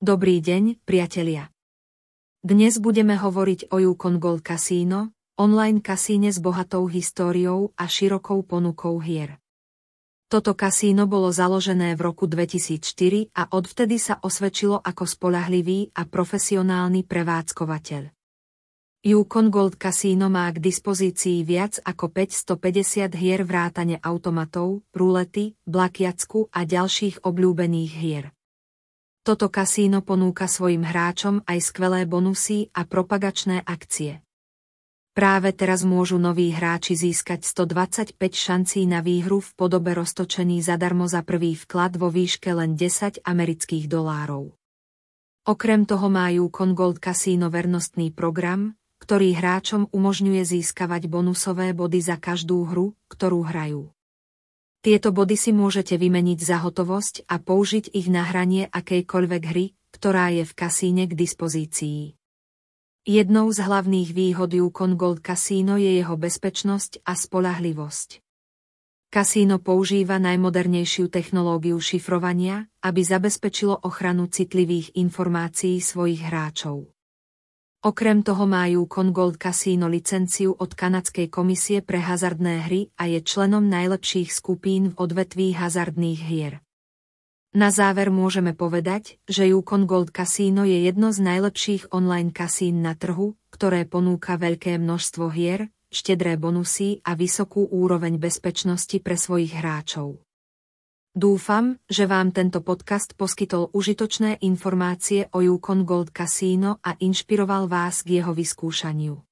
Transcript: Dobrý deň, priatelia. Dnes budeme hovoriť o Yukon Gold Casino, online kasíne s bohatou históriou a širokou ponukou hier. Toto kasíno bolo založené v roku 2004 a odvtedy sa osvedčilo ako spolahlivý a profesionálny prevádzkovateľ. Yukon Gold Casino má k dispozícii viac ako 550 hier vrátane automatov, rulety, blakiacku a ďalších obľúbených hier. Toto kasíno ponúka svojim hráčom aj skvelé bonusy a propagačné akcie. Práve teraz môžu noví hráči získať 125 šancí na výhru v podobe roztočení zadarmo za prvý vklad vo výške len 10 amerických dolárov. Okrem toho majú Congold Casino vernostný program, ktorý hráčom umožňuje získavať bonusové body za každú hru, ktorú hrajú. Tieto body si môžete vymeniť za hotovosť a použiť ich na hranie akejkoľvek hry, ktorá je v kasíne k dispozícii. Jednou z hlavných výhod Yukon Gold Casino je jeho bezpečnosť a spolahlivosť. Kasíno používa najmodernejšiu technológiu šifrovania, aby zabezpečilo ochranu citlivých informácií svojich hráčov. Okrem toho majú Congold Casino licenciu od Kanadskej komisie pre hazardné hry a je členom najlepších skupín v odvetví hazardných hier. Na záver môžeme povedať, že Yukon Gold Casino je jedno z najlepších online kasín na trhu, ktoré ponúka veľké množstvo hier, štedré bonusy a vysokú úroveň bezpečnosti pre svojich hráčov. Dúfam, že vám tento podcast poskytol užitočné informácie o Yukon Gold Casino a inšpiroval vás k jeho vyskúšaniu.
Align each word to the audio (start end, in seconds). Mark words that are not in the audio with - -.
Dobrý 0.00 0.40
deň, 0.40 0.80
priatelia. 0.88 1.52
Dnes 2.40 2.80
budeme 2.80 3.20
hovoriť 3.20 3.68
o 3.68 3.84
Yukon 3.84 4.16
Gold 4.16 4.40
Casino, 4.40 5.12
online 5.36 5.84
kasíne 5.84 6.32
s 6.32 6.40
bohatou 6.40 6.88
históriou 6.88 7.76
a 7.76 7.84
širokou 7.84 8.40
ponukou 8.40 8.96
hier. 9.04 9.36
Toto 10.32 10.56
kasíno 10.56 11.04
bolo 11.04 11.28
založené 11.28 12.00
v 12.00 12.00
roku 12.00 12.24
2004 12.24 13.28
a 13.36 13.52
odvtedy 13.52 14.00
sa 14.00 14.16
osvedčilo 14.24 14.80
ako 14.80 15.04
spolahlivý 15.04 15.92
a 15.92 16.08
profesionálny 16.08 17.04
prevádzkovateľ. 17.04 18.08
Yukon 19.04 19.52
Gold 19.52 19.76
Casino 19.76 20.32
má 20.32 20.48
k 20.48 20.64
dispozícii 20.64 21.44
viac 21.44 21.76
ako 21.84 22.08
550 22.08 23.20
hier 23.20 23.44
vrátane 23.44 24.00
automatov, 24.00 24.80
rulety, 24.96 25.60
blakiacku 25.68 26.48
a 26.56 26.64
ďalších 26.64 27.20
obľúbených 27.20 27.92
hier. 28.00 28.32
Toto 29.20 29.52
kasíno 29.52 30.00
ponúka 30.00 30.48
svojim 30.48 30.80
hráčom 30.80 31.44
aj 31.44 31.58
skvelé 31.60 32.08
bonusy 32.08 32.72
a 32.72 32.88
propagačné 32.88 33.60
akcie. 33.68 34.24
Práve 35.12 35.52
teraz 35.52 35.84
môžu 35.84 36.16
noví 36.16 36.48
hráči 36.48 36.96
získať 36.96 37.44
125 37.44 38.16
šancí 38.16 38.88
na 38.88 39.04
výhru 39.04 39.44
v 39.44 39.50
podobe 39.52 39.92
roztočení 39.92 40.64
zadarmo 40.64 41.04
za 41.04 41.20
prvý 41.20 41.52
vklad 41.52 42.00
vo 42.00 42.08
výške 42.08 42.48
len 42.48 42.80
10 42.80 43.20
amerických 43.20 43.84
dolárov. 43.92 44.56
Okrem 45.44 45.84
toho 45.84 46.08
majú 46.08 46.48
Congold 46.48 47.04
Casino 47.04 47.52
vernostný 47.52 48.16
program, 48.16 48.72
ktorý 49.04 49.36
hráčom 49.36 49.92
umožňuje 49.92 50.40
získavať 50.48 51.12
bonusové 51.12 51.76
body 51.76 52.00
za 52.00 52.16
každú 52.16 52.64
hru, 52.72 52.96
ktorú 53.12 53.44
hrajú. 53.44 53.92
Tieto 54.80 55.12
body 55.12 55.36
si 55.36 55.52
môžete 55.52 56.00
vymeniť 56.00 56.40
za 56.40 56.64
hotovosť 56.64 57.28
a 57.28 57.36
použiť 57.36 57.92
ich 57.92 58.08
na 58.08 58.24
hranie 58.24 58.64
akejkoľvek 58.72 59.42
hry, 59.44 59.76
ktorá 59.92 60.32
je 60.32 60.48
v 60.48 60.52
kasíne 60.56 61.04
k 61.04 61.12
dispozícii. 61.12 62.16
Jednou 63.04 63.52
z 63.52 63.60
hlavných 63.60 64.16
výhod 64.16 64.48
Yukon 64.52 64.96
Gold 64.96 65.20
Casino 65.20 65.76
je 65.76 66.00
jeho 66.00 66.16
bezpečnosť 66.16 67.04
a 67.04 67.12
spolahlivosť. 67.12 68.24
Kasíno 69.12 69.60
používa 69.60 70.16
najmodernejšiu 70.16 71.12
technológiu 71.12 71.76
šifrovania, 71.76 72.70
aby 72.80 73.04
zabezpečilo 73.04 73.84
ochranu 73.84 74.32
citlivých 74.32 74.96
informácií 74.96 75.82
svojich 75.82 76.24
hráčov. 76.24 76.88
Okrem 77.80 78.20
toho 78.20 78.44
majú 78.44 78.84
Congold 78.84 79.40
Casino 79.40 79.88
licenciu 79.88 80.52
od 80.52 80.76
Kanadskej 80.76 81.32
komisie 81.32 81.80
pre 81.80 81.96
hazardné 81.96 82.68
hry 82.68 82.92
a 83.00 83.08
je 83.08 83.24
členom 83.24 83.64
najlepších 83.72 84.28
skupín 84.28 84.92
v 84.92 85.00
odvetví 85.00 85.56
hazardných 85.56 86.20
hier. 86.20 86.60
Na 87.56 87.72
záver 87.72 88.12
môžeme 88.12 88.52
povedať, 88.52 89.16
že 89.24 89.48
Yukon 89.48 89.88
Gold 89.88 90.12
Casino 90.12 90.68
je 90.68 90.76
jedno 90.84 91.08
z 91.08 91.24
najlepších 91.24 91.88
online 91.88 92.36
kasín 92.36 92.84
na 92.84 92.92
trhu, 92.92 93.40
ktoré 93.48 93.88
ponúka 93.88 94.36
veľké 94.36 94.76
množstvo 94.76 95.32
hier, 95.32 95.72
štedré 95.88 96.36
bonusy 96.36 97.00
a 97.00 97.16
vysokú 97.16 97.64
úroveň 97.64 98.20
bezpečnosti 98.20 99.00
pre 99.00 99.16
svojich 99.16 99.56
hráčov. 99.56 100.20
Dúfam, 101.10 101.74
že 101.90 102.06
vám 102.06 102.30
tento 102.30 102.62
podcast 102.62 103.18
poskytol 103.18 103.66
užitočné 103.74 104.38
informácie 104.46 105.26
o 105.34 105.42
Yukon 105.42 105.82
Gold 105.82 106.14
Casino 106.14 106.78
a 106.78 106.94
inšpiroval 107.02 107.66
vás 107.66 108.06
k 108.06 108.22
jeho 108.22 108.30
vyskúšaniu. 108.30 109.29